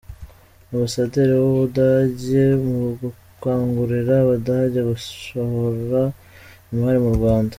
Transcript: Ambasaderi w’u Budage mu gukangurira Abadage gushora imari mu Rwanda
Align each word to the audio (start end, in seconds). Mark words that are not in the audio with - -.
Ambasaderi 0.71 1.33
w’u 1.43 1.53
Budage 1.59 2.43
mu 2.65 2.79
gukangurira 3.01 4.13
Abadage 4.23 4.79
gushora 4.89 6.01
imari 6.71 6.99
mu 7.05 7.11
Rwanda 7.19 7.49